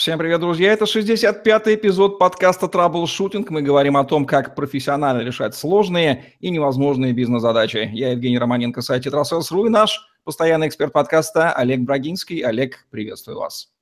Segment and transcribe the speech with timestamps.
[0.00, 0.72] Всем привет, друзья!
[0.72, 3.50] Это 65-й эпизод подкаста «Troubleshooting».
[3.50, 7.90] Мы говорим о том, как профессионально решать сложные и невозможные бизнес-задачи.
[7.92, 12.38] Я Евгений Романенко, сайт «Tetrasales.ru» и наш постоянный эксперт подкаста Олег Брагинский.
[12.38, 13.74] Олег, приветствую вас.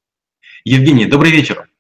[0.64, 1.70] Евгений, добрый вечер.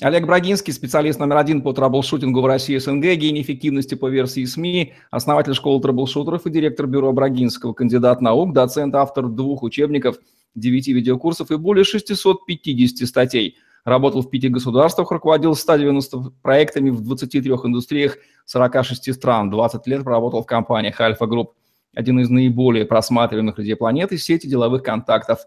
[0.00, 4.46] Олег Брагинский, специалист номер один по troubleshooting у в России СНГ, гений эффективности по версии
[4.46, 10.16] СМИ, основатель школы troubleshooter ов и директор бюро Брагинского, кандидат наук, доцент, автор двух учебников,
[10.54, 17.50] девяти видеокурсов и более 650 статей– работал в пяти государствах, руководил 190 проектами в 23
[17.50, 21.54] индустриях 46 стран, 20 лет проработал в компаниях Альфа Групп,
[21.94, 25.40] один из наиболее просматриваемых людей планеты, сети деловых контактов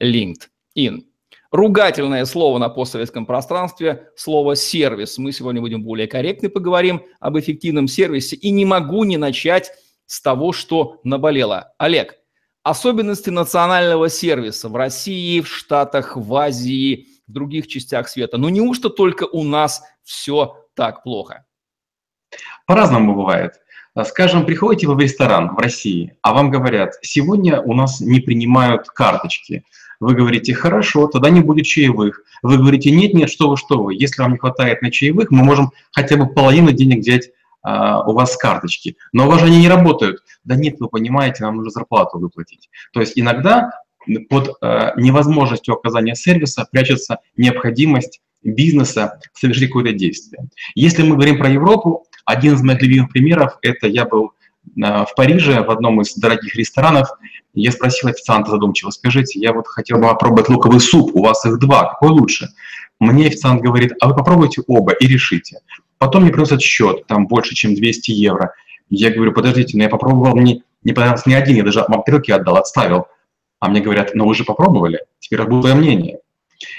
[0.00, 1.02] LinkedIn.
[1.50, 5.18] Ругательное слово на постсоветском пространстве– слово «сервис».
[5.18, 8.36] Мы сегодня будем более корректны, поговорим об эффективном сервисе.
[8.36, 9.70] И не могу не начать
[10.06, 11.74] с того, что наболело.
[11.76, 12.16] Олег,
[12.62, 18.36] особенности национального сервиса в России, в Штатах, в Азии– в других частях света.
[18.36, 21.46] Но неужто только у нас все так плохо?
[22.66, 23.54] По-разному бывает.
[24.04, 28.88] Скажем, приходите вы в ресторан в России, а вам говорят, сегодня у нас не принимают
[28.88, 29.64] карточки.
[30.00, 32.22] Вы говорите, хорошо, тогда не будет чаевых.
[32.42, 33.94] Вы говорите, нет, нет, что вы, что вы.
[33.94, 37.30] Если вам не хватает на чаевых, мы можем хотя бы половину денег взять
[37.62, 38.96] а, у вас карточки.
[39.12, 40.22] Но у вас же они не работают.
[40.44, 42.68] Да нет, вы понимаете, нам нужно зарплату выплатить.
[42.92, 43.70] То есть иногда
[44.28, 50.48] под э, невозможностью оказания сервиса прячется необходимость бизнеса совершить какое-то действие.
[50.74, 54.32] Если мы говорим про Европу, один из моих любимых примеров– это я был
[54.64, 57.08] э, в Париже в одном из дорогих ресторанов,
[57.54, 61.58] я спросил официанта задумчиво, скажите, я вот хотел бы попробовать луковый суп, у вас их
[61.58, 62.48] два, какой лучше?
[62.98, 65.58] Мне официант говорит, а вы попробуйте оба и решите.
[65.98, 68.54] Потом мне приносят счет, там больше, чем 200 евро.
[68.90, 72.30] Я говорю, подождите, но я попробовал, мне не понравился ни один, я даже вам тарелки
[72.30, 73.06] отдал, отставил
[73.62, 76.18] а мне говорят, ну вы же попробовали, теперь твое мнение.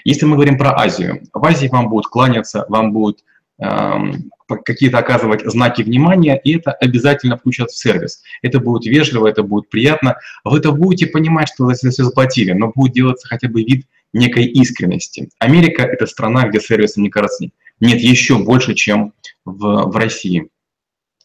[0.04, 3.24] Если мы говорим про Азию, в Азии вам будут кланяться, вам будут
[3.58, 4.30] эм,
[4.66, 8.22] какие-то оказывать знаки внимания, и это обязательно включат в сервис.
[8.42, 10.18] Это будет вежливо, это будет приятно.
[10.44, 14.44] Вы это будете понимать, что за все заплатили, но будет делаться хотя бы вид некой
[14.44, 15.30] искренности.
[15.40, 17.46] Америка– это страна, где сервиса, мне кажется,
[17.80, 19.14] нет еще больше, чем
[19.46, 20.50] в, в России.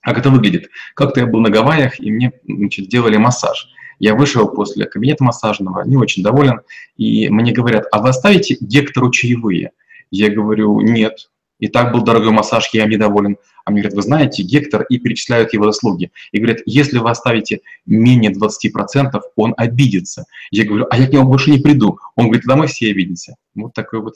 [0.03, 0.69] Как это выглядит?
[0.95, 3.69] Как-то я был на Гавайях, и мне значит, делали массаж.
[3.99, 6.61] Я вышел после кабинета массажного, не очень доволен,
[6.97, 9.73] и мне говорят, а вы оставите Гектору чаевые?
[10.11, 11.31] Я говорю, нет.
[11.59, 13.37] И так был дорогой массаж, я недоволен.
[13.65, 16.11] А мне говорят, вы знаете, Гектор, и перечисляют его заслуги.
[16.33, 20.25] И говорят, если вы оставите менее 20%, он обидится.
[20.51, 21.99] Я говорю, а я к нему больше не приду.
[22.15, 23.35] Он говорит, тогда мы все обидимся.
[23.55, 24.15] Вот такой вот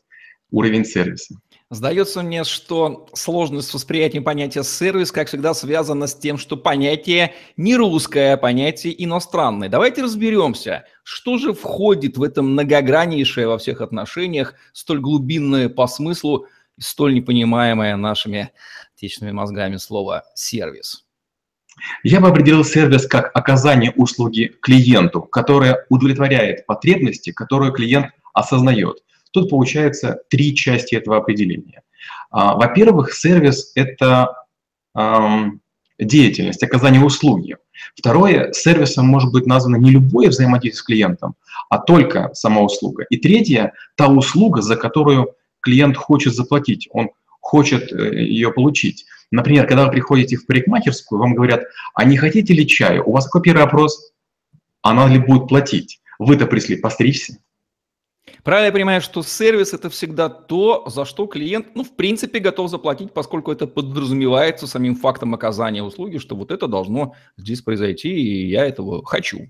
[0.50, 1.34] уровень сервиса.
[1.72, 7.32] Сдается мне, что сложность с восприятием понятия сервис, как всегда, связана с тем, что понятие
[7.56, 9.70] не русское, а понятие иностранное.
[9.70, 16.44] Давайте разберемся, что же входит в это многограннейшее во всех отношениях, столь глубинное по смыслу,
[16.78, 18.50] столь непонимаемое нашими
[18.94, 21.06] отечественными мозгами слово «сервис».
[22.04, 29.02] Я бы определил сервис как оказание услуги клиенту, которое удовлетворяет потребности, которые клиент осознает.
[29.32, 31.82] Тут получается три части этого определения.
[32.30, 34.34] А, во-первых, сервис– это
[35.98, 37.56] деятельность, оказание услуги.
[37.96, 41.34] Второе, сервисом может быть названо не любое взаимодействие с клиентом,
[41.68, 43.04] а только сама услуга.
[43.10, 47.10] И третье, та услуга, за которую клиент хочет заплатить, он
[47.40, 49.06] хочет э, ее получить.
[49.30, 51.62] Например, когда вы приходите в парикмахерскую, вам говорят,
[51.94, 53.08] а не хотите ли чаю?
[53.08, 54.12] У вас какой первый вопрос?
[54.82, 56.00] Она ли будет платить?
[56.18, 57.38] Вы-то пришли постричься.
[58.44, 62.70] Правильно я понимаю, что сервис– это всегда то, за что клиент, ну, в принципе, готов
[62.70, 68.48] заплатить, поскольку это подразумевается самим фактом оказания услуги, что вот это должно здесь произойти, и
[68.48, 69.48] я этого хочу.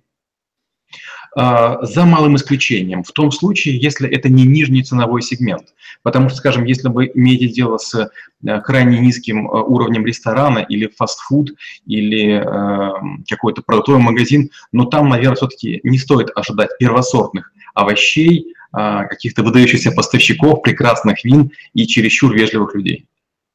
[1.35, 5.75] А, за малым исключением, в том случае, если это не нижний ценовой сегмент.
[6.03, 10.93] Потому что, скажем, если вы имеете дело с э, крайне низким э, уровнем ресторана или
[10.95, 11.53] фастфуд,
[11.87, 19.43] или э, какой-то продуктовый магазин, но там, наверное, все-таки не стоит ожидать первосортных овощей, каких-то
[19.43, 23.07] выдающихся поставщиков, прекрасных вин и чересчур вежливых людей.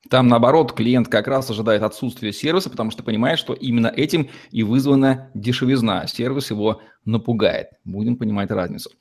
[0.10, 4.64] Там, наоборот, клиент как раз ожидает отсутствия сервиса, потому что понимает, что именно этим и
[4.64, 6.08] вызвана дешевизна.
[6.08, 7.68] Сервис его напугает.
[7.84, 8.92] Будем понимать разницу.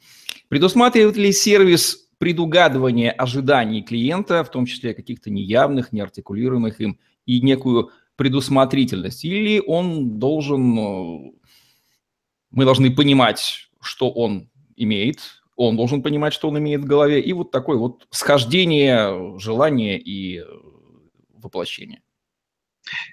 [0.48, 7.90] Предусматривает ли сервис предугадывание ожиданий клиента, в том числе каких-то неявных, неартикулируемых им, и некую
[8.16, 9.24] предусмотрительность?
[9.24, 10.78] Или он должен...
[10.78, 11.30] Э,
[12.50, 17.32] мы должны понимать, что он имеет, он должен понимать, что он имеет в голове, и
[17.32, 20.44] вот такое вот схождение желания и
[21.34, 22.00] воплощения.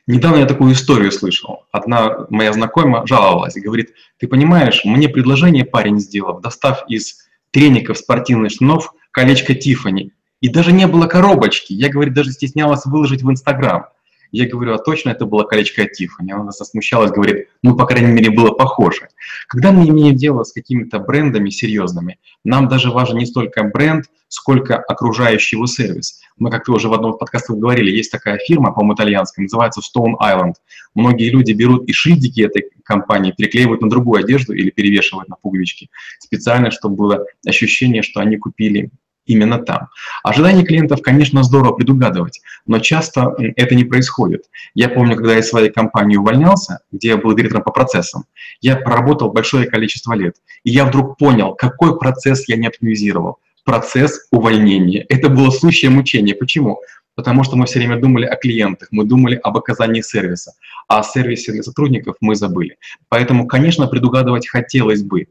[0.05, 1.65] Недавно я такую историю слышал.
[1.71, 7.97] Одна моя знакомая жаловалась и говорит, ты понимаешь, мне предложение парень сделал, достав из треников
[7.97, 10.11] спортивных штанов колечко Тифани.
[10.41, 11.73] И даже не было коробочки.
[11.73, 13.85] Я, говорит, даже стеснялась выложить в Инстаграм.
[14.33, 16.31] Я говорю, а точно это было колечко от Тиффани?
[16.31, 19.09] Она смущалась, говорит, ну, по крайней мере, было похоже.
[19.47, 24.77] Когда мы имеем дело с какими-то брендами серьезными, нам даже важен не столько бренд, сколько
[24.77, 26.19] окружающий его сервис.
[26.38, 30.15] Мы как-то уже в одном из подкастов говорили, есть такая фирма, по-моему, итальянская, называется Stone
[30.19, 30.56] Island.
[30.95, 35.91] Многие люди берут и шильдики этой компании, переклеивают на другую одежду или перевешивают на пуговички,
[36.18, 38.89] специально, чтобы было ощущение, что они купили
[39.25, 39.89] именно там.
[40.23, 44.43] Ожидания клиентов, конечно, здорово предугадывать, но часто это не происходит.
[44.73, 48.25] Я помню, когда я из своей компании увольнялся, где я был директором по процессам,
[48.61, 53.39] я проработал большое количество лет, и я вдруг понял, какой процесс я не оптимизировал.
[53.65, 55.05] Процесс увольнения.
[55.07, 56.35] Это было сущее мучение.
[56.35, 56.81] Почему?
[57.15, 60.53] Потому что мы все время думали о клиентах, мы думали об оказании сервиса,
[60.87, 62.77] а о сервисе для сотрудников мы забыли.
[63.07, 65.27] Поэтому, конечно, предугадывать хотелось бы,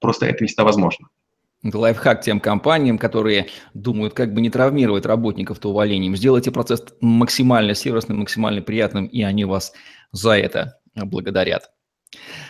[0.00, 1.08] просто это не всегда возможно.
[1.68, 6.16] Это лайфхак тем компаниям, которые думают, как бы не травмировать работников-то увольнением.
[6.16, 9.72] Сделайте процесс максимально сервисным, максимально приятным, и они вас
[10.12, 11.70] за это благодарят.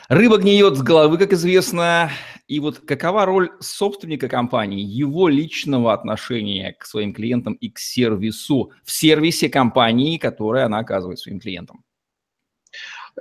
[0.08, 2.10] Рыба гниет с головы, как известно.
[2.46, 8.70] И вот какова роль собственника компании, его личного отношения к своим клиентам и к сервису
[8.84, 11.85] в сервисе компании, которое она оказывает своим клиентам?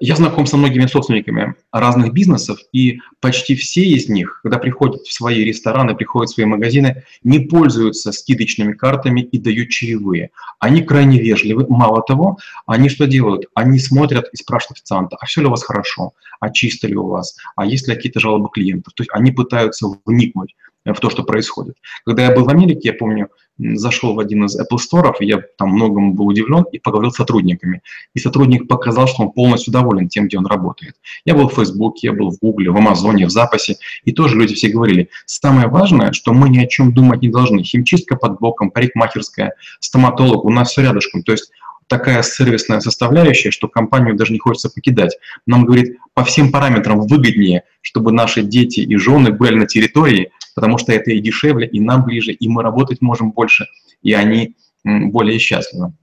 [0.01, 5.13] Я знаком со многими собственниками разных бизнесов, и почти все из них, когда приходят в
[5.13, 10.31] свои рестораны, приходят в свои магазины, не пользуются скидочными картами и дают чаевые.
[10.59, 11.65] Они крайне вежливы.
[11.69, 13.45] Мало того, они что делают?
[13.53, 16.11] Они смотрят и спрашивают официанта, а все ли у вас хорошо,
[16.41, 18.93] а чисто ли у вас, а есть ли какие-то жалобы клиентов.
[18.95, 20.55] То есть они пытаются вникнуть
[20.85, 21.77] в то, что происходит.
[22.05, 25.69] Когда я был в Америке, я помню, зашел в один из Apple Store, я там
[25.69, 27.81] многому был удивлен и поговорил с сотрудниками.
[28.13, 30.95] И сотрудник показал, что он полностью доволен тем, где он работает.
[31.25, 34.55] Я был в Facebook, я был в Google, в Амазоне, в запасе, и тоже люди
[34.55, 37.63] все говорили, самое важное, что мы ни о чем думать не должны.
[37.63, 41.23] Химчистка под боком, парикмахерская, стоматолог, у нас все рядышком.
[41.23, 41.51] То есть
[41.87, 45.17] такая сервисная составляющая, что компанию даже не хочется покидать.
[45.45, 50.77] Нам, говорит, по всем параметрам выгоднее, чтобы наши дети и жены были на территории, потому
[50.77, 53.67] что это и дешевле, и нам ближе, и мы работать можем больше,
[54.01, 55.93] и они более счастливы.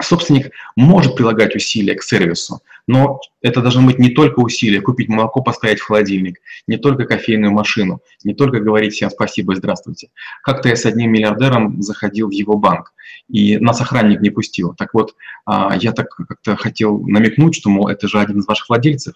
[0.00, 5.42] Собственник может прилагать усилия к сервису, но это должно быть не только усилия, купить молоко,
[5.42, 6.38] поставить в холодильник,
[6.68, 10.10] не только кофейную машину, не только говорить всем спасибо и здравствуйте.
[10.42, 12.92] Как-то я с одним миллиардером заходил в его банк,
[13.28, 14.72] и нас охранник не пустил.
[14.74, 15.16] Так вот,
[15.46, 19.14] а, я так как-то хотел намекнуть, что, мол, это же один из ваших владельцев,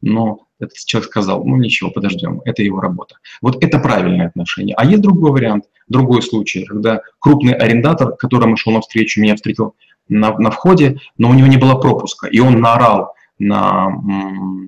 [0.00, 3.16] но этот человек сказал, ну ничего, подождем, это его работа.
[3.42, 4.74] Вот это правильное отношение.
[4.76, 9.74] А есть другой вариант, другой случай, когда крупный арендатор, которому шел навстречу, меня встретил
[10.08, 13.88] на, на входе, но у него не было пропуска, и он наорал на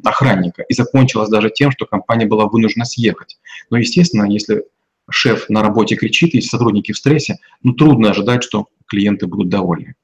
[0.04, 3.38] охранника, и закончилось даже тем, что компания была вынуждена съехать.
[3.70, 4.64] Но, естественно, если
[5.08, 9.94] шеф на работе кричит, и сотрудники в стрессе, ну, трудно ожидать, что клиенты будут довольны.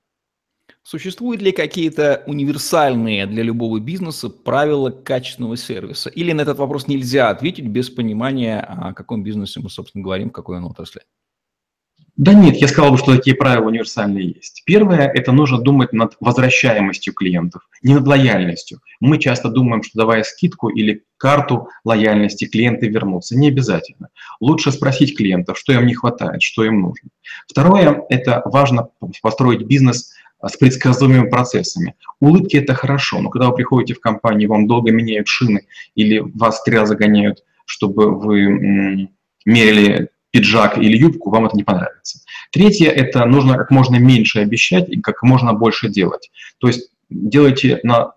[0.85, 6.11] Существуют ли какие-то универсальные для любого бизнеса правила качественного сервиса?
[6.11, 10.33] Или на этот вопрос нельзя ответить без понимания, о каком бизнесе мы, собственно, говорим, в
[10.33, 11.03] какой он отрасли?
[12.17, 14.63] Да нет, я сказал бы, что такие правила универсальные есть.
[14.67, 18.81] Первое– это нужно думать над возвращаемостью клиентов, не над лояльностью.
[19.01, 23.39] Мы часто думаем, что давая скидку или карту лояльности, клиенты вернутся.
[23.39, 24.09] Не обязательно.
[24.41, 27.09] Лучше спросить клиентов, что им не хватает, что им нужно.
[27.49, 28.89] Второе– это важно
[29.23, 31.95] построить бизнес а, с предсказуемыми процессами.
[32.21, 36.63] Улыбки– это хорошо, но когда вы приходите в компанию, вам долго меняют шины или вас
[36.63, 39.09] три раза гоняют, чтобы вы
[39.45, 42.21] мерили пиджак или юбку, вам это не понравится.
[42.51, 46.31] Третье– это нужно как можно меньше обещать и как можно больше делать.
[46.59, 48.13] То есть делайте на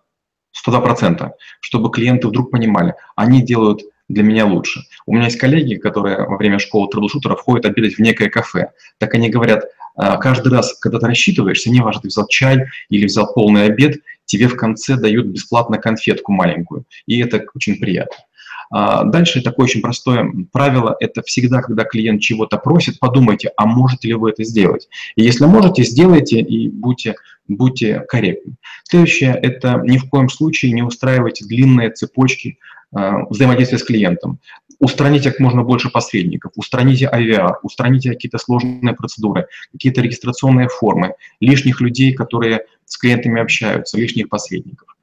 [0.67, 4.81] 102%, чтобы клиенты вдруг понимали, они делают для меня лучше.
[5.05, 8.71] У меня есть коллеги, которые во время школы troubleshooter а входят обедать в некое кафе.
[8.99, 13.05] Так они говорят, «А, каждый раз, когда ты рассчитываешься, не важно, ты взял чай или
[13.05, 16.85] взял полный обед, тебе в конце дают бесплатно конфетку маленькую.
[17.05, 18.24] И это очень приятно.
[18.71, 24.09] А, дальше такое очень простое правило– это всегда, когда клиент чего-то просит, подумайте, а можете
[24.09, 24.87] ли вы это сделать.
[25.15, 27.15] И если можете, сделайте и будьте,
[27.47, 28.55] будьте корректны.
[28.83, 32.57] Следующее– это ни в коем случае не устраивайте длинные цепочки
[32.91, 34.39] а, взаимодействия с клиентом.
[34.79, 41.81] Устраните как можно больше посредников, устраните IVR, устраните какие-то сложные процедуры, какие-то регистрационные формы, лишних
[41.81, 44.95] людей, которые с клиентами общаются, лишних посредников.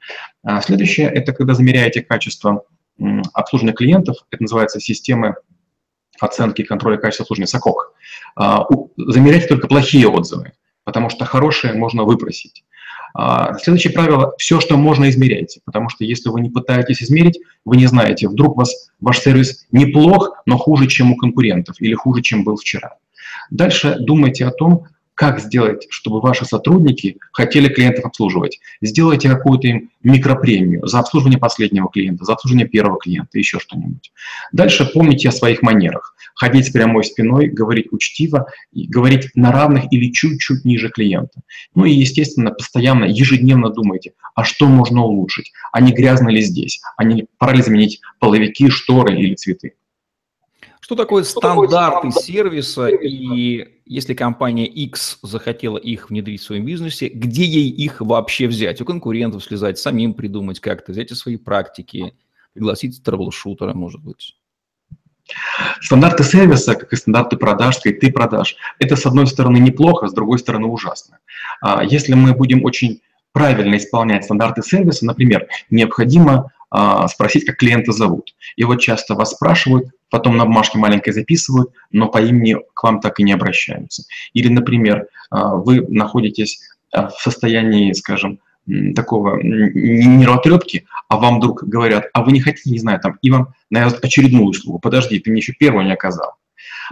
[0.42, 2.64] А, следующее– это когда замеряете качество
[3.32, 5.36] обслуживания клиентов, это называется системы
[6.20, 7.94] оценки и контроля качества обслуживания СОКОК.
[8.36, 10.52] А, замерять только плохие отзывы,
[10.84, 12.64] потому что хорошие можно выпросить.
[13.14, 17.76] А, следующее правило– все, что можно, измеряйте, потому что если вы не пытаетесь измерить, вы
[17.76, 22.44] не знаете, вдруг вас, ваш сервис неплох, но хуже, чем у конкурентов или хуже, чем
[22.44, 22.96] был вчера.
[23.50, 24.86] Дальше думайте о том,
[25.22, 28.58] как сделать, чтобы ваши сотрудники хотели клиентов обслуживать.
[28.80, 34.10] Сделайте какую-то им микропремию за обслуживание последнего клиента, за обслуживание первого клиента, еще что-нибудь.
[34.50, 36.16] Дальше помните о своих манерах.
[36.34, 41.42] Ходить с прямой спиной, говорить учтиво, говорить на равных или чуть-чуть ниже клиента.
[41.76, 46.80] Ну и, естественно, постоянно, ежедневно думайте, а что можно улучшить, а не грязно ли здесь,
[46.96, 49.74] а не пора ли заменить половики, шторы или цветы.
[50.82, 57.44] Что такое стандарты сервиса и если компания X захотела их внедрить в своем бизнесе, где
[57.44, 58.80] ей их вообще взять?
[58.80, 62.14] У конкурентов слезать, самим придумать как-то, взять свои практики,
[62.52, 64.36] пригласить трэбл-шутера, может быть?
[65.80, 70.08] Стандарты сервиса, как и стандарты продаж, как и ты продаж, это с одной стороны неплохо,
[70.08, 71.20] с другой стороны ужасно.
[71.60, 76.50] А если мы будем очень правильно исполнять стандарты сервиса, например, необходимо
[77.08, 78.34] спросить, как клиента зовут.
[78.56, 83.00] И вот часто вас спрашивают, потом на бумажке маленькой записывают, но по имени к вам
[83.00, 84.04] так и не обращаются.
[84.34, 86.60] Или, например, а, вы находитесь
[86.92, 88.38] а, в состоянии, скажем,
[88.94, 93.54] такого нервотрепки, а вам вдруг говорят, а вы не хотите, не знаю, там, и вам
[93.70, 94.78] навязывают очередную услугу.
[94.78, 96.34] Подожди, ты мне еще первую не оказал.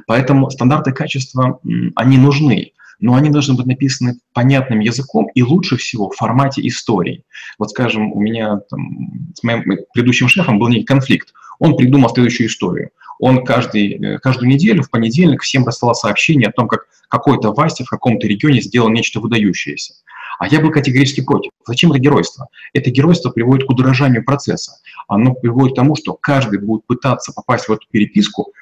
[0.06, 1.60] Поэтому стандарты качества,
[1.94, 7.24] они нужны но они должны быть написаны понятным языком и лучше всего в формате истории.
[7.58, 11.32] Вот, скажем, у меня там, с моим предыдущим шефом был некий конфликт.
[11.58, 12.90] Он придумал следующую историю.
[13.18, 17.84] Он каждый, э, каждую неделю в понедельник всем рассылал сообщение о том, как какой-то Вася
[17.84, 19.94] в каком-то регионе сделал нечто выдающееся.
[20.38, 21.50] А я был категорически против.
[21.66, 22.48] Зачем это геройство?
[22.72, 24.78] Это геройство приводит к удорожанию процесса.
[25.06, 28.52] Оно приводит к тому, что каждый будет пытаться попасть в эту переписку,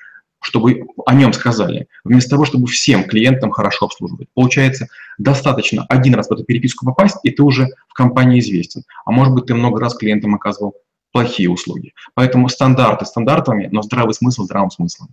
[0.41, 4.29] чтобы о нем сказали, вместо того, чтобы всем клиентам хорошо обслуживать.
[4.35, 8.83] Получается, достаточно один раз в эту переписку попасть, и ты уже в компании известен.
[9.05, 10.75] А может быть, ты много раз клиентам оказывал
[11.13, 11.93] плохие услуги.
[12.15, 15.09] Поэтому стандарты стандартами, но здравый смысл здравым смыслом.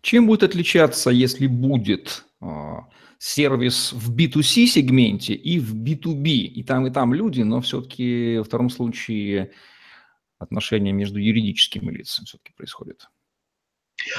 [0.00, 2.46] Чем будет отличаться, если будет э,
[3.18, 6.28] сервис в B2C сегменте и в B2B?
[6.28, 9.52] И там, и там люди, но все-таки во втором случае
[10.38, 13.08] отношения между юридическими лицами все-таки происходят.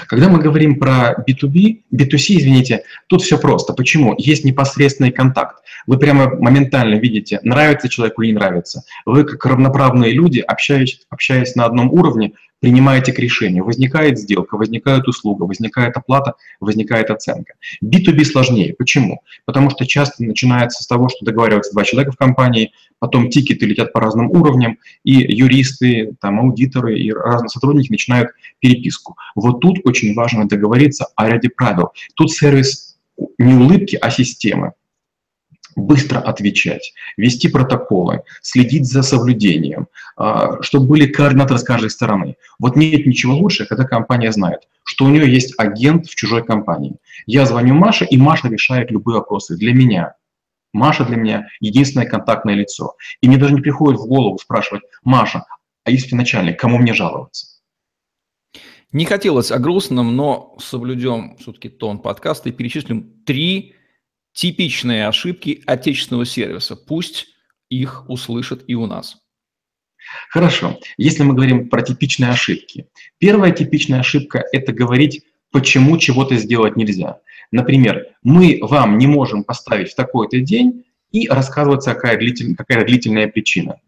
[0.07, 3.73] Когда мы говорим про B2B, B2C, извините, тут все просто.
[3.73, 4.15] Почему?
[4.17, 5.63] Есть непосредственный контакт.
[5.85, 8.83] Вы прямо моментально видите, нравится человеку или не нравится.
[9.05, 13.65] Вы как равноправные люди, общаясь, общаясь на одном уровне, принимаете к решению.
[13.65, 17.53] Возникает сделка, возникает услуга, возникает оплата, возникает оценка.
[17.83, 18.73] B2B сложнее.
[18.77, 19.21] Почему?
[19.45, 23.93] Потому что часто начинается с того, что договариваются два человека в компании, потом тикеты летят
[23.93, 29.17] по разным уровням, и юристы, там, аудиторы и разные сотрудники начинают переписку.
[29.35, 31.89] Вот тут очень важно договориться о ряде правил.
[32.15, 32.97] Тут сервис
[33.37, 34.73] не улыбки, а системы
[35.77, 42.35] быстро отвечать, вести протоколы, следить за соблюдением, а, чтобы были координаторы с каждой стороны.
[42.59, 46.95] Вот нет ничего лучше, когда компания знает, что у нее есть агент в чужой компании.
[47.27, 50.15] Я звоню Маше, и Маша решает любые вопросы для меня.
[50.73, 52.95] Маша для меня единственное контактное лицо.
[53.21, 55.45] И мне даже не приходит в голову спрашивать, Маша,
[55.83, 57.57] а если начальник, кому мне жаловаться?
[58.91, 63.75] Не хотелось о грустном, но соблюдем все-таки тон подкаста и перечислим три
[64.37, 66.75] типичные ошибки отечественного сервиса.
[66.75, 67.25] Пусть
[67.69, 69.17] их услышат и у нас.
[70.29, 70.79] Хорошо.
[70.97, 72.87] Если мы говорим про типичные ошибки.
[73.17, 77.17] Первая типичная ошибка– это говорить, почему чего-то сделать нельзя.
[77.51, 83.27] Например, мы вам не можем поставить в такой-то день и рассказываться, какая, длитель, какая длительная
[83.27, 83.81] причина.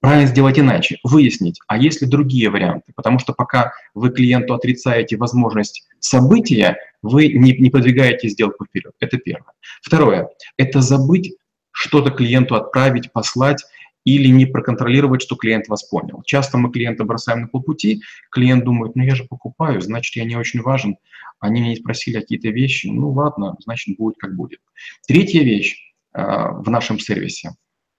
[0.00, 5.16] Правильно сделать иначе, выяснить, а есть ли другие варианты, потому что пока вы клиенту отрицаете
[5.16, 8.92] возможность события, вы не, не продвигаете сделку вперед.
[8.98, 9.52] Это первое.
[9.82, 11.36] Второе– это забыть
[11.70, 13.64] что-то клиенту отправить, послать
[14.04, 16.22] или не проконтролировать, что клиент вас понял.
[16.24, 20.36] Часто мы клиента бросаем на полпути, клиент думает, ну я же покупаю, значит я не
[20.36, 20.96] очень важен,
[21.38, 24.60] они меня не спросили какие-то вещи, ну ладно, значит будет как будет.
[25.06, 27.50] Третья вещь э, в нашем сервисе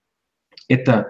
[0.68, 1.10] –это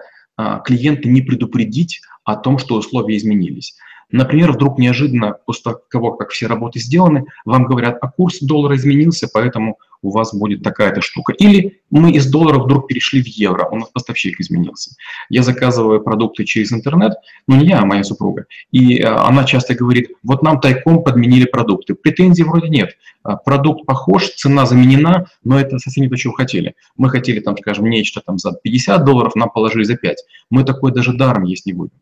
[0.64, 3.76] клиента не предупредить о том, что условия изменились.
[4.10, 9.28] Например, вдруг неожиданно, после того, как все работы сделаны, вам говорят, а курс доллара изменился,
[9.32, 11.32] поэтому у вас будет такая-то штука.
[11.32, 14.90] Или мы из доллара вдруг перешли в евро, у нас поставщик изменился.
[15.30, 17.14] Я заказываю продукты через интернет,
[17.48, 18.44] но не я, а моя супруга.
[18.70, 21.94] И э, она часто говорит, вот нам тайком подменили продукты.
[21.94, 22.90] Претензий вроде нет.
[23.22, 26.74] А, продукт похож, цена заменена, но это совсем не то, чего хотели.
[26.96, 30.18] Мы хотели, там, скажем, нечто там за 50 долларов, нам положили за 5.
[30.50, 31.94] Мы такое даже даром есть не будем.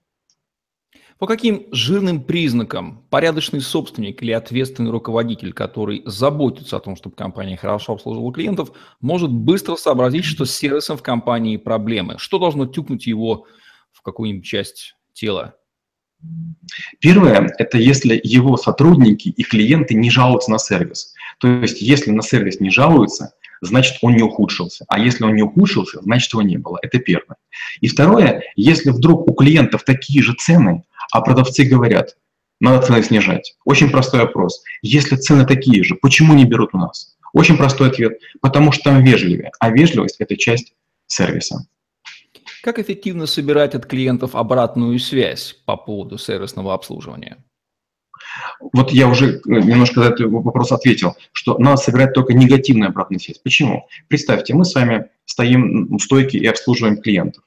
[1.19, 7.57] По каким жирным признакам порядочный собственник или ответственный руководитель, который заботится о том, чтобы компания
[7.57, 12.17] хорошо обслуживала клиентов, может быстро сообразить, что с сервисом в компании проблемы?
[12.19, 13.47] Что должно тюкнуть его
[13.93, 15.55] в какую-нибудь часть тела?
[17.01, 21.15] Первое– это если его сотрудники и клиенты не жалуются на сервис.
[21.39, 24.85] То есть если на сервис не жалуются, значит он не ухудшился.
[24.89, 26.79] А если он не ухудшился, значит его не было.
[26.83, 27.37] Это первое.
[27.81, 32.17] И второе, если вдруг у клиентов такие же цены, а продавцы говорят,
[32.59, 33.55] надо цены снижать.
[33.65, 34.63] Очень простой вопрос.
[34.81, 37.17] Если цены такие же, почему не берут у нас?
[37.35, 38.19] Очень простой ответ.
[38.41, 39.53] Потому что там вежливее.
[39.61, 40.75] А вежливость– это часть
[41.07, 41.67] сервиса.
[42.63, 47.45] Как эффективно собирать от клиентов обратную связь по поводу сервисного обслуживания?
[48.73, 53.21] Вот я уже э, немножко на этот вопрос ответил, что надо собирать только негативную обратную
[53.21, 53.39] связь.
[53.39, 53.87] Почему?
[54.09, 57.43] Представьте, мы с вами стоим в стойке и обслуживаем клиентов.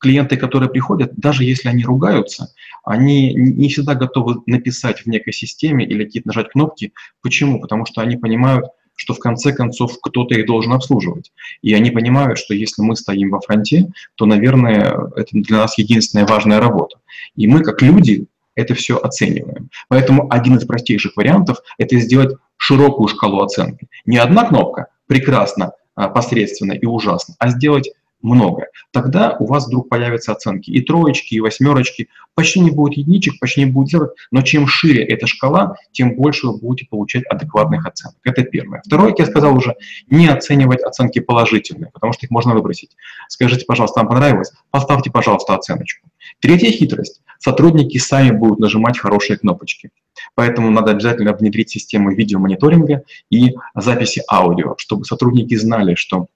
[0.00, 2.52] Клиенты, которые приходят, даже если они ругаются,
[2.84, 6.92] они не всегда готовы написать в некой системе или какие-то нажать кнопки.
[7.22, 7.60] Почему?
[7.60, 11.32] Потому что они понимают, что в конце концов кто-то их должен обслуживать.
[11.62, 16.26] И они понимают, что если мы стоим во фронте, то, наверное, это для нас единственная
[16.26, 16.98] важная работа.
[17.36, 19.70] И мы, как люди, это все оцениваем.
[19.88, 23.86] Поэтому один из простейших вариантов– это сделать широкую шкалу оценки.
[24.06, 27.90] Не одна кнопка прекрасно, а, посредственно и ужасно, а сделать
[28.22, 32.08] много, тогда у вас вдруг появятся оценки и троечки, и восьмерочки.
[32.34, 36.48] Почти не будет единичек, почти не будет делать, но чем шире эта шкала, тем больше
[36.48, 38.16] вы будете получать адекватных оценок.
[38.24, 38.82] Это первое.
[38.84, 39.74] Второе, как я сказал уже,
[40.10, 42.96] не оценивать оценки положительные, потому что их можно выбросить.
[43.28, 44.52] Скажите, пожалуйста, вам понравилось?
[44.70, 46.08] Поставьте, пожалуйста, оценочку.
[46.40, 47.22] Третья хитрость.
[47.38, 49.90] Сотрудники сами будут нажимать хорошие кнопочки.
[50.34, 56.26] Поэтому надо обязательно внедрить систему видеомониторинга и записи аудио, чтобы сотрудники знали, что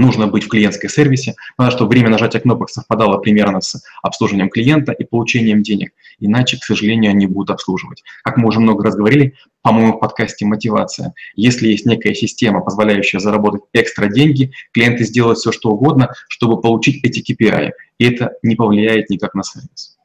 [0.00, 4.92] нужно быть в клиентской сервисе, надо, чтобы время нажатия кнопок совпадало примерно с обслуживанием клиента
[4.92, 8.02] и получением денег, иначе, к сожалению, они будут обслуживать.
[8.22, 13.18] Как мы уже много раз говорили, по-моему, в подкасте «Мотивация», если есть некая система, позволяющая
[13.18, 18.56] заработать экстра деньги, клиенты сделают все, что угодно, чтобы получить эти KPI, и это не
[18.56, 19.96] повлияет никак на сервис.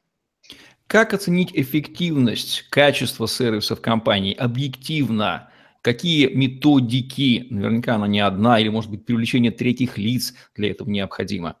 [0.86, 5.48] Как оценить эффективность, качество сервиса в компании объективно?
[5.82, 11.56] Какие методики, наверняка она не одна, или, может быть, привлечение третьих лиц для этого необходимо?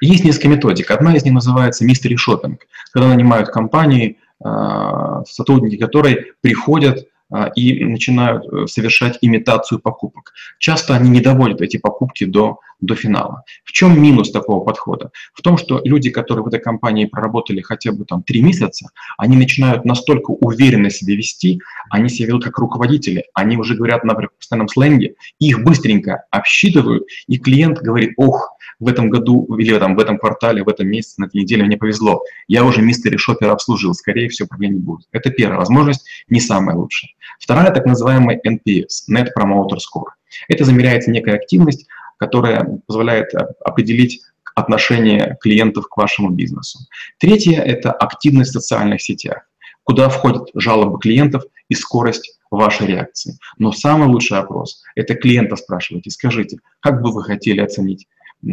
[0.00, 0.90] Есть несколько методик.
[0.90, 7.08] Одна из них называется мистери шопинг, когда нанимают компании, а, сотрудники которой приходят
[7.56, 10.32] и начинают э, совершать имитацию покупок.
[10.58, 13.44] Часто они не доводят эти покупки до, до финала.
[13.64, 15.10] В чем минус такого подхода?
[15.32, 19.36] В том, что люди, которые в этой компании проработали хотя бы там три месяца, они
[19.36, 24.68] начинают настолько уверенно себя вести, они себя ведут как руководители, они уже говорят на постоянном
[24.68, 30.18] сленге, их быстренько обсчитывают, и клиент говорит, ох, в этом году или там, в этом
[30.18, 32.22] квартале, в этом месяце, на этой неделе мне повезло.
[32.48, 35.06] Я уже мистери шопер обслужил, скорее всего, проблем не будет.
[35.12, 37.10] Это первая возможность, не самая лучшая.
[37.38, 40.10] Вторая, так называемая NPS, Net Promoter Score.
[40.48, 41.86] Это замеряется некая активность,
[42.18, 43.32] которая позволяет
[43.64, 44.22] определить
[44.54, 46.78] отношение клиентов к вашему бизнесу.
[47.18, 49.48] Третье– это активность в социальных сетях,
[49.82, 53.36] куда входят жалобы клиентов и скорость вашей реакции.
[53.58, 58.06] Но самый лучший опрос– это клиента спрашивайте, скажите, как бы вы хотели оценить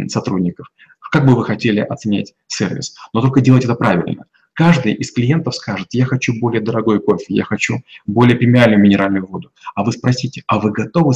[0.08, 0.72] сотрудников.
[1.12, 2.96] Как бы вы хотели оценять сервис?
[3.14, 4.26] Но только делать это правильно.
[4.54, 9.52] Каждый из клиентов скажет, я хочу более дорогой кофе, я хочу более премиальную минеральную воду.
[9.76, 11.14] А вы спросите, а вы готовы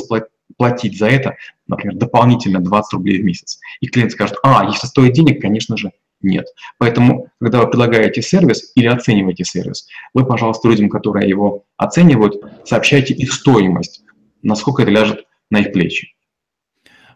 [0.57, 1.35] платить за это,
[1.67, 3.59] например, дополнительно 20 рублей в месяц?
[3.81, 6.47] И клиент скажет, а, если стоит денег, конечно же, нет.
[6.77, 13.13] Поэтому, когда вы предлагаете сервис или оцениваете сервис, вы, пожалуйста, людям, которые его оценивают, сообщайте
[13.13, 14.03] их стоимость,
[14.41, 16.14] насколько это ляжет на их плечи.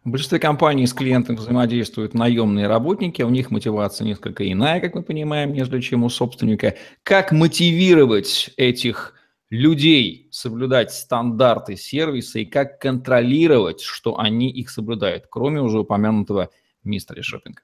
[0.04, 5.04] В большинстве компаний с клиентом взаимодействуют наемные работники, у них мотивация несколько иная, как мы
[5.04, 6.76] понимаем, нежели чем у собственника.
[7.04, 9.14] Как мотивировать этих
[9.50, 16.50] людей соблюдать стандарты сервиса и как контролировать, что они их соблюдают, кроме уже упомянутого
[16.84, 17.62] мистера шопинга?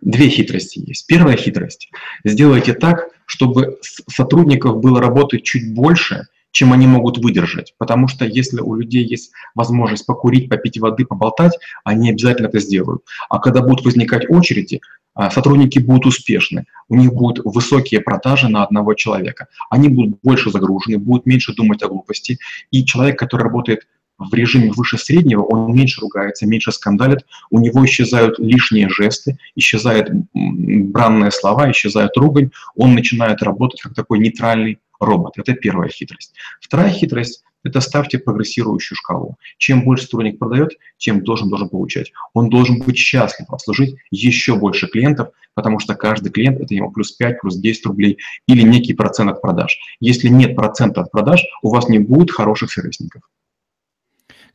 [0.00, 1.06] Две хитрости есть.
[1.06, 1.90] Первая хитрость.
[2.24, 6.26] Сделайте так, чтобы сотрудников было работать чуть больше,
[6.56, 7.74] чем они могут выдержать.
[7.76, 11.52] Потому что если у людей есть возможность покурить, попить воды, поболтать,
[11.84, 13.02] они обязательно это сделают.
[13.28, 14.80] А когда будут возникать очереди,
[15.12, 20.50] а, сотрудники будут успешны, у них будут высокие продажи на одного человека, они будут больше
[20.50, 22.38] загружены, будут меньше думать о глупости,
[22.70, 23.86] и человек, который работает
[24.18, 30.08] в режиме выше среднего, он меньше ругается, меньше скандалит, у него исчезают лишние жесты, исчезают
[30.32, 35.34] бранные слова, исчезает ругань, он начинает работать как такой нейтральный робот.
[35.36, 36.34] Это первая хитрость.
[36.60, 39.36] Вторая хитрость– это ставьте прогрессирующую шкалу.
[39.58, 42.12] Чем больше сотрудник продает, тем должен должен получать.
[42.34, 47.12] Он должен быть счастлив обслужить еще больше клиентов, потому что каждый клиент– это ему плюс
[47.12, 49.78] 5, плюс 10 рублей или некий процент от продаж.
[50.00, 53.22] Если нет процента от продаж, у вас не будет хороших сервисников.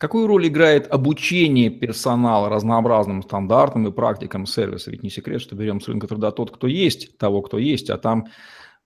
[0.02, 4.90] Какую роль играет обучение персонала разнообразным стандартам и практикам сервиса?
[4.90, 8.00] Ведь не секрет, что берем с рынка труда тот, кто есть, того, кто есть, а
[8.00, 8.26] там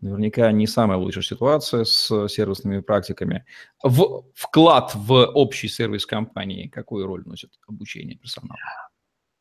[0.01, 3.45] наверняка не самая лучшая ситуация с сервисными практиками.
[3.83, 8.57] В, вклад в общий сервис компании, какую роль носит обучение персонала?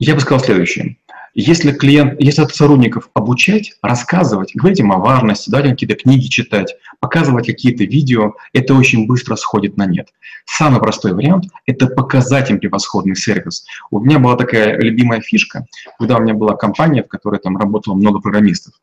[0.01, 0.99] Я бы сказал следующее.
[1.35, 6.27] Если клиент, если от сотрудников обучать, рассказывать, говорить им о важности, давать им какие-то книги
[6.27, 10.09] читать, показывать какие-то видео, это очень быстро сходит на нет.
[10.47, 13.65] Самый простой вариант– это показать им превосходный сервис.
[13.91, 15.67] У меня была такая любимая фишка,
[15.99, 18.75] когда у меня была компания, в которой там работало много программистов.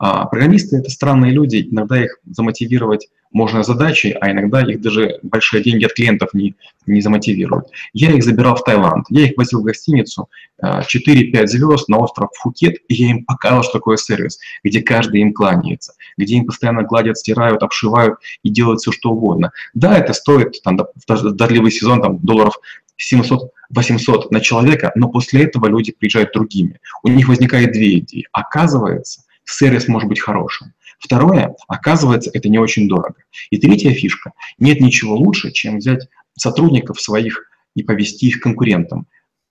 [0.00, 5.62] А программисты— это странные люди, иногда их замотивировать можно задачей, а иногда их даже большие
[5.62, 6.54] деньги от клиентов не,
[6.86, 7.66] не замотивируют.
[7.92, 10.30] Я их забирал в Таиланд, я их возил в гостиницу
[10.62, 15.20] 4-5 а, звезд на остров Фукет, и я им показывал, что такое сервис, где каждый
[15.20, 19.52] им кланяется, где им постоянно гладят, стирают, обшивают и делают все, что угодно.
[19.74, 22.58] Да, это стоит, там, дождливый сезон, там, долларов
[22.98, 26.80] 700-800 на человека, но после этого люди приезжают другими.
[27.02, 28.26] У них возникает две идеи.
[28.32, 30.72] Оказывается, сервис может быть хорошим.
[30.98, 33.16] Второе, оказывается, это не очень дорого.
[33.50, 39.06] И третья фишка, нет ничего лучше, чем взять сотрудников своих и повести их конкурентам,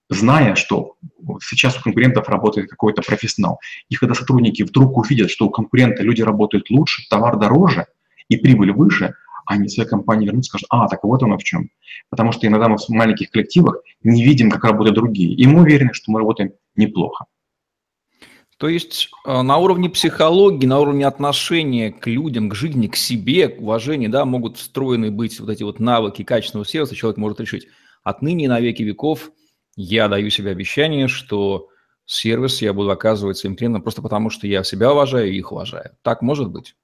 [0.10, 0.96] зная, что
[1.42, 3.60] сейчас у конкурентов работает какой-то профессионал.
[3.90, 7.88] И когда сотрудники вдруг увидят, что у конкурента люди работают лучше, товар дороже
[8.28, 11.44] и прибыль выше, они в своей компании вернутся и скажут, а, так вот оно в
[11.44, 11.72] чем.
[12.10, 15.34] Потому что иногда мы в маленьких коллективах не видим, как работают другие.
[15.34, 17.26] И мы уверены, что мы работаем неплохо.
[18.60, 23.48] То есть э, на уровне психологии, на уровне отношения к людям, к жизни, к себе,
[23.48, 26.94] к уважению, да, могут встроены быть вот эти вот навыки качественного сервиса.
[26.94, 27.68] Человек может решить,
[28.04, 29.32] отныне и на веки веков
[29.78, 31.70] я даю себе обещание, что
[32.06, 35.92] сервис я буду оказывать своим клиентам просто потому, что я себя уважаю и их уважаю.
[36.02, 36.76] Так может быть?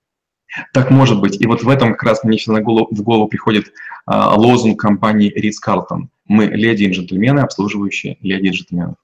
[0.71, 1.41] Так может быть.
[1.41, 3.73] И вот в этом как раз мне всегда в голову приходит
[4.05, 6.07] а, лозунг компании Ritz-Carlton.
[6.23, 8.95] Мы леди и джентльмены, обслуживающие леди и джентльменов.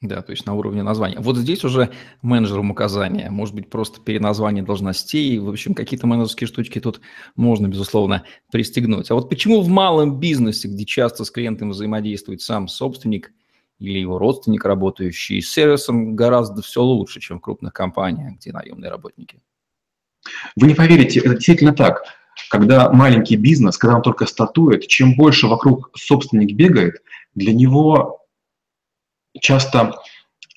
[0.00, 1.18] Да, то есть на уровне названия.
[1.18, 1.90] Вот здесь уже
[2.22, 7.00] менеджерам указания, может быть, просто переназвание должностей, в общем, какие-то менеджерские штучки тут
[7.34, 9.10] можно, безусловно, пристегнуть.
[9.10, 13.32] А вот почему в малом бизнесе, где часто с клиентом взаимодействует сам собственник
[13.80, 18.90] или его родственник, работающий с сервисом, гораздо все лучше, чем в крупных компаниях, где наемные
[18.90, 19.40] работники?
[20.54, 22.04] Вы не поверите, это действительно так.
[22.50, 27.02] Когда маленький бизнес, когда он только стартует, чем больше вокруг собственник бегает,
[27.34, 28.17] для него
[29.40, 29.94] часто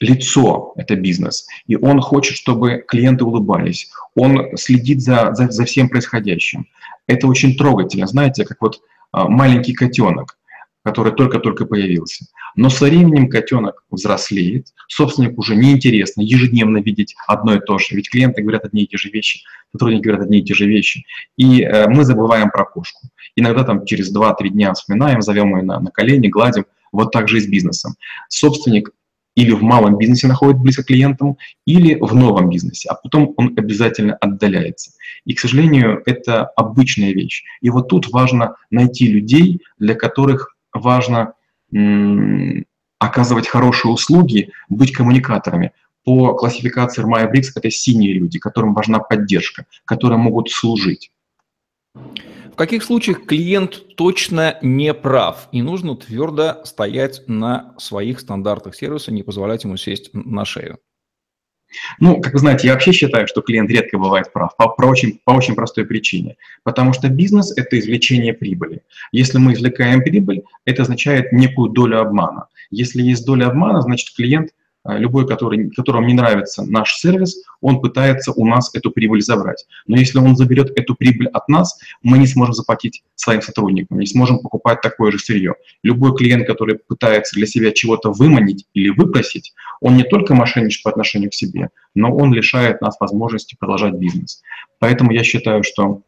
[0.01, 5.89] лицо– это бизнес, и он хочет, чтобы клиенты улыбались, он следит за, за, за всем
[5.89, 6.67] происходящим.
[7.07, 10.37] Это очень трогательно, знаете, как вот а, маленький котенок,
[10.83, 12.25] который только-только появился.
[12.55, 18.09] Но со временем котенок взрослеет, собственник уже неинтересно ежедневно видеть одно и то же, ведь
[18.09, 19.41] клиенты говорят одни и те же вещи,
[19.71, 21.05] сотрудники говорят одни и те же вещи,
[21.37, 23.07] и э, мы забываем про кошку.
[23.35, 27.37] Иногда там через 2-3 дня вспоминаем, зовем ее на, на колени, гладим– вот так же
[27.37, 27.95] и с бизнесом.
[28.29, 28.91] Собственник
[29.35, 33.53] или в малом бизнесе находит близко к клиентам, или в новом бизнесе, а потом он
[33.57, 34.91] обязательно отдаляется.
[35.25, 37.43] И, к сожалению, это обычная вещь.
[37.61, 41.33] И вот тут важно найти людей, для которых важно
[42.99, 45.71] оказывать хорошие услуги, быть коммуникаторами.
[46.03, 51.11] По классификации Рмая Брикс это синие люди, которым важна поддержка, которые могут служить.
[52.61, 59.23] Каких случаях клиент точно не прав и нужно твердо стоять на своих стандартах сервиса, не
[59.23, 60.77] позволять ему сесть на шею?
[61.99, 65.19] Ну, как вы знаете, я вообще считаю, что клиент редко бывает прав по, по, очень,
[65.25, 66.35] по очень простой причине.
[66.61, 68.83] Потому что бизнес– это извлечение прибыли.
[69.11, 72.45] Если мы извлекаем прибыль, это означает некую долю обмана.
[72.69, 74.51] Если есть доля обмана, значит клиент
[74.85, 79.65] любой, который, которому не нравится наш сервис, он пытается у нас эту прибыль забрать.
[79.87, 84.07] Но если он заберет эту прибыль от нас, мы не сможем заплатить своим сотрудникам, не
[84.07, 85.55] сможем покупать такое же сырье.
[85.83, 90.89] Любой клиент, который пытается для себя чего-то выманить или выпросить, он не только мошенничает по
[90.89, 94.41] отношению к себе, но он лишает нас возможности продолжать бизнес.
[94.79, 96.01] Поэтому я считаю, что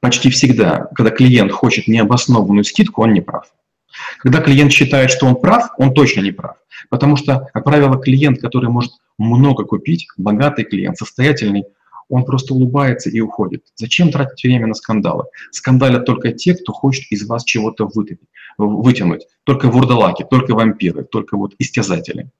[0.00, 3.50] почти всегда, когда клиент хочет необоснованную скидку, он не прав.
[4.18, 6.56] Когда клиент считает, что он прав, он точно не прав.
[6.90, 11.64] Потому что, как правило, клиент, который может много купить, богатый клиент, состоятельный,
[12.08, 13.64] он просто улыбается и уходит.
[13.74, 15.24] Зачем тратить время на скандалы?
[15.50, 17.88] Скандалят только те, кто хочет из вас чего-то
[18.58, 19.26] вытянуть.
[19.44, 22.30] Только вурдалаки, только вампиры, только вот истязатели.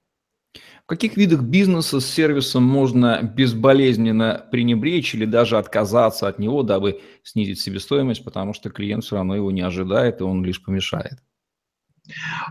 [0.83, 7.01] В каких видах бизнеса с сервисом можно безболезненно пренебречь или даже отказаться от него, дабы
[7.23, 11.19] снизить себестоимость, потому что клиент все равно его не ожидает, и он лишь помешает?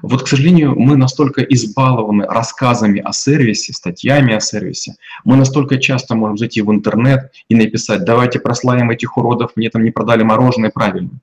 [0.03, 6.15] Вот, к сожалению, мы настолько избалованы рассказами о сервисе, статьями о сервисе, мы настолько часто
[6.15, 10.71] можем зайти в интернет и написать, давайте прославим этих уродов, мне там не продали мороженое
[10.71, 11.21] правильно.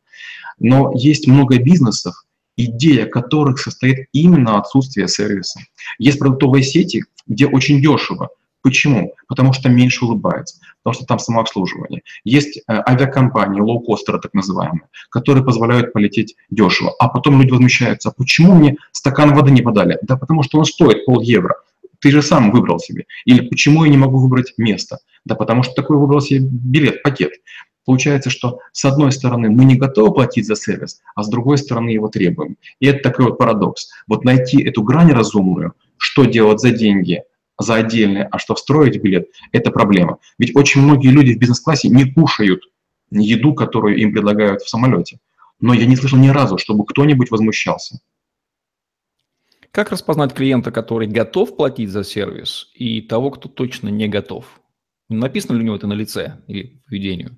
[0.60, 2.26] Но есть много бизнесов,
[2.58, 5.60] идея которых состоит именно отсутствие сервиса.
[5.98, 8.30] Есть продуктовые сети, где очень дешево.
[8.64, 9.14] Почему?
[9.28, 12.02] Потому что меньше улыбается, потому что там самообслуживание.
[12.24, 16.94] Есть э, авиакомпании, лоукостеры так называемые, которые позволяют полететь дешево.
[16.98, 20.00] А потом люди возмущаются, а почему мне стакан воды не подали?
[20.02, 21.56] Да потому что он стоит пол евро.
[22.00, 23.06] Ты же сам выбрал себе.
[23.26, 25.00] Или почему я не могу выбрать место?
[25.26, 27.34] Да потому что такой выбрал себе билет, пакет.
[27.86, 31.90] Получается, что с одной стороны мы не готовы платить за сервис, а с другой стороны
[31.90, 32.56] его требуем.
[32.80, 33.90] И это такой вот парадокс.
[34.08, 37.24] Вот найти эту грань разумную, что делать за деньги,
[37.60, 40.18] за отдельные, а что встроить билет, это проблема.
[40.38, 42.64] Ведь очень многие люди в бизнес-классе не кушают
[43.12, 45.20] еду, которую им предлагают в самолете.
[45.60, 48.00] Но я не слышал ни разу, чтобы кто-нибудь возмущался.
[49.72, 54.62] Как распознать клиента, который готов платить за сервис, и того, кто точно не готов?
[55.10, 57.38] Написано ли у него это на лице или поведению?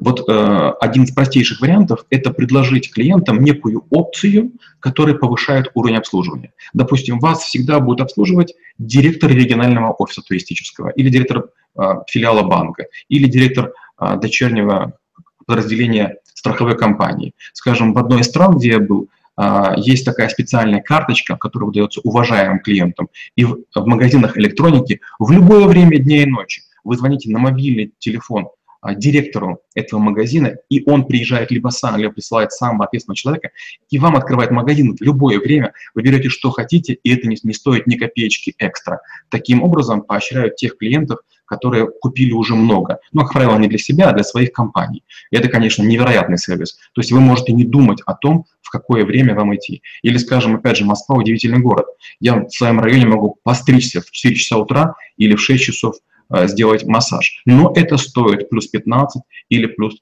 [0.00, 6.52] Вот э, один из простейших вариантов– это предложить клиентам некую опцию, которая повышает уровень обслуживания.
[6.72, 13.26] Допустим, вас всегда будет обслуживать директор регионального офиса туристического, или директор э, филиала банка, или
[13.26, 14.98] директор э, дочернего
[15.46, 17.32] подразделения страховой компании.
[17.52, 22.00] Скажем, в одной из стран, где я был, э, есть такая специальная карточка, которая выдается
[22.04, 23.08] уважаемым клиентам.
[23.36, 27.92] И в, в магазинах электроники в любое время дня и ночи вы звоните на мобильный
[27.98, 28.48] телефон
[28.92, 33.50] директору этого магазина, и он приезжает либо сам, либо присылает самого ответственного человека,
[33.88, 37.54] и вам открывает магазин в любое время, вы берете, что хотите, и это не, не
[37.54, 39.00] стоит ни копеечки экстра.
[39.30, 42.98] Таким образом поощряют тех клиентов, которые купили уже много.
[43.12, 45.04] Но, как правило, не для себя, а для своих компаний.
[45.30, 46.78] И это, конечно, невероятный сервис.
[46.94, 49.82] То есть вы можете не думать о том, в какое время вам идти.
[50.02, 51.86] Или, скажем, опять же, Москва– удивительный город.
[52.20, 55.96] Я в своем районе могу постричься в 4 часа утра или в 6 часов
[56.30, 57.42] сделать массаж.
[57.46, 60.00] Но это стоит плюс 15 или плюс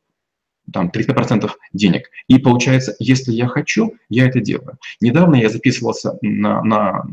[0.73, 2.09] там, 30% денег.
[2.29, 4.79] И получается, если я хочу, я это делаю.
[5.01, 7.05] Недавно я записывался на, на,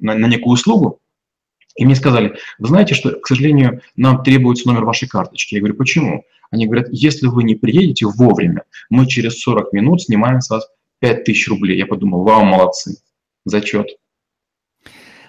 [0.00, 1.00] на, на некую услугу,
[1.76, 5.54] и мне сказали, вы знаете, что, к сожалению, нам требуется номер вашей карточки.
[5.54, 6.24] Я говорю, почему?
[6.50, 11.48] Они говорят, если вы не приедете вовремя, мы через 40 минут снимаем с вас 5000
[11.48, 11.78] рублей.
[11.78, 12.96] Я подумал, вау, молодцы,
[13.44, 13.86] зачет.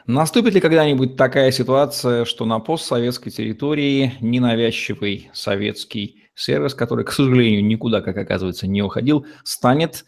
[0.05, 7.65] Наступит ли когда-нибудь такая ситуация, что на постсоветской территории ненавязчивый советский сервис, который, к сожалению,
[7.65, 10.05] никуда, как оказывается, не уходил, станет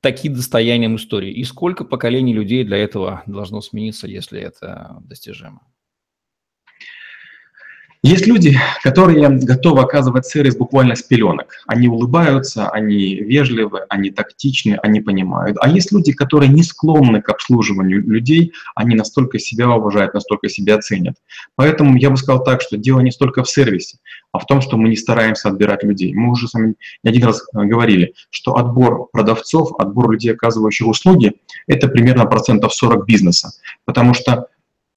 [0.00, 1.32] таким достоянием истории?
[1.32, 5.62] И сколько поколений людей для этого должно смениться, если это достижимо?
[8.02, 11.52] Есть люди, которые готовы оказывать сервис буквально с пеленок.
[11.66, 15.56] Они улыбаются, они вежливы, они тактичны, они понимают.
[15.60, 20.78] А есть люди, которые не склонны к обслуживанию людей, они настолько себя уважают, настолько себя
[20.78, 21.16] ценят.
[21.56, 23.98] Поэтому я бы сказал так, что дело не столько в сервисе,
[24.30, 26.14] а в том, что мы не стараемся отбирать людей.
[26.14, 30.86] Мы уже с вами не один раз э, говорили, что отбор продавцов, отбор людей, оказывающих
[30.86, 31.32] услуги,
[31.66, 33.50] это примерно процентов 40 бизнеса.
[33.84, 34.46] Потому что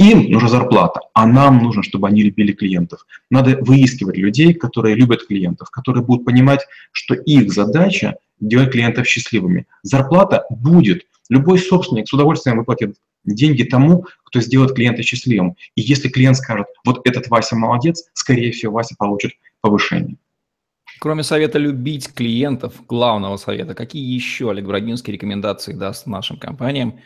[0.02, 3.06] им нужна зарплата, а нам нужно, чтобы они любили клиентов.
[3.30, 9.68] Надо выискивать людей, которые любят клиентов, которые будут понимать, что их задача делать клиентов счастливыми.
[9.84, 11.06] Зарплата будет.
[11.30, 15.56] Любой собственник с удовольствием выплатит деньги тому, кто сделает клиента счастливым.
[15.76, 20.18] И если клиент скажет, вот этот Вася молодец, скорее всего, Вася получит повышение.
[21.00, 27.00] Кроме совета любить клиентов, главного совета, какие еще Олег Брагинский рекомендации даст нашим компаниям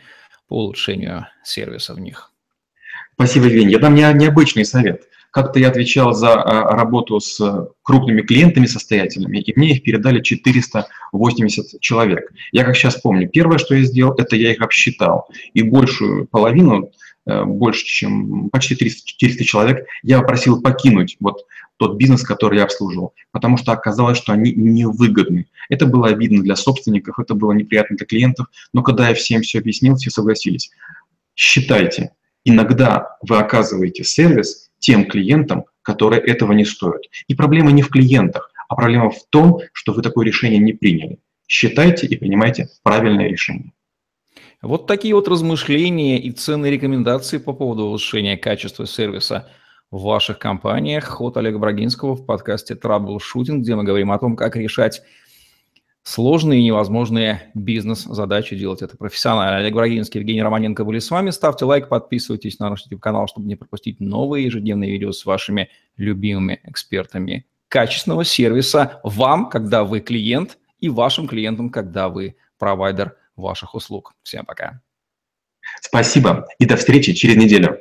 [0.48, 2.32] по улучшению сервиса в них?
[3.16, 3.72] Спасибо, Евгений.
[3.72, 5.08] Я дам не, необычный совет.
[5.30, 11.80] Как-то я отвечал за а, работу с крупными клиентами состоятельными, и мне их передали 480
[11.80, 12.30] человек.
[12.52, 15.28] Я как сейчас помню, первое, что я сделал, это я их обсчитал.
[15.54, 16.90] И большую половину,
[17.26, 21.46] э, больше, чем почти 300, 400 человек, я попросил покинуть вот
[21.78, 25.46] тот бизнес, который я обслуживал, потому что оказалось, что они невыгодны.
[25.70, 29.58] Это было обидно для собственников, это было неприятно для клиентов, но когда я всем все
[29.58, 30.70] объяснил, все согласились.
[31.34, 32.12] Считайте,
[32.46, 37.02] иногда вы оказываете сервис тем клиентам, которые этого не стоят.
[37.26, 41.18] И проблема не в клиентах, а проблема в том, что вы такое решение не приняли.
[41.46, 43.72] Считайте и принимайте правильное решение.
[44.62, 49.48] Вот такие вот размышления и ценные рекомендации по поводу улучшения качества сервиса
[49.90, 54.56] в ваших компаниях от Олега Брагинского в подкасте «Траблшутинг», где мы говорим о том, как
[54.56, 55.02] решать
[56.06, 59.58] сложные и невозможные бизнес-задачи делать это профессионально.
[59.58, 61.30] Олег Брагинский, Евгений Романенко были с вами.
[61.30, 66.60] Ставьте лайк, подписывайтесь на наш YouTube-канал, чтобы не пропустить новые ежедневные видео с вашими любимыми
[66.62, 74.14] экспертами качественного сервиса вам, когда вы клиент, и вашим клиентам, когда вы провайдер ваших услуг.
[74.22, 74.82] Всем пока.
[75.80, 77.80] Спасибо и до встречи через неделю.